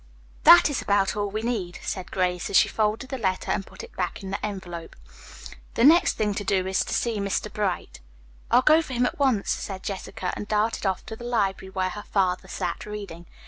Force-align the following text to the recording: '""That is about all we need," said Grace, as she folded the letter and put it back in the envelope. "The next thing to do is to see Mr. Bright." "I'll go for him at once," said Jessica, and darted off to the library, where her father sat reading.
'""That 0.45 0.67
is 0.71 0.81
about 0.81 1.15
all 1.15 1.29
we 1.29 1.43
need," 1.43 1.77
said 1.83 2.09
Grace, 2.09 2.49
as 2.49 2.57
she 2.57 2.67
folded 2.67 3.11
the 3.11 3.19
letter 3.19 3.51
and 3.51 3.63
put 3.67 3.83
it 3.83 3.95
back 3.95 4.23
in 4.23 4.31
the 4.31 4.43
envelope. 4.43 4.95
"The 5.75 5.83
next 5.83 6.13
thing 6.13 6.33
to 6.33 6.43
do 6.43 6.65
is 6.65 6.83
to 6.85 6.93
see 6.95 7.19
Mr. 7.19 7.53
Bright." 7.53 7.99
"I'll 8.49 8.63
go 8.63 8.81
for 8.81 8.93
him 8.93 9.05
at 9.05 9.19
once," 9.19 9.51
said 9.51 9.83
Jessica, 9.83 10.33
and 10.35 10.47
darted 10.47 10.87
off 10.87 11.05
to 11.05 11.15
the 11.15 11.23
library, 11.25 11.69
where 11.69 11.91
her 11.91 12.01
father 12.01 12.47
sat 12.47 12.87
reading. 12.87 13.27